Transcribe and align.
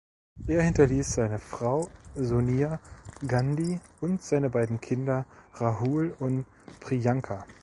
Er 0.47 0.63
hinterließ 0.63 1.13
seine 1.13 1.37
Frau 1.37 1.87
Sonia 2.15 2.79
Gandhi 3.27 3.79
und 3.99 4.23
seine 4.23 4.49
beiden 4.49 4.81
Kinder 4.81 5.27
Rahul 5.53 6.15
und 6.17 6.47
Priyanka. 6.79 7.45